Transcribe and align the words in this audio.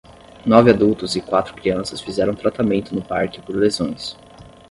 Nove 0.47 0.71
adultos 0.71 1.15
e 1.15 1.21
quatro 1.21 1.53
crianças 1.53 2.01
fizeram 2.01 2.33
tratamento 2.33 2.95
no 2.95 3.03
parque 3.03 3.39
por 3.39 3.55
lesões. 3.55 4.17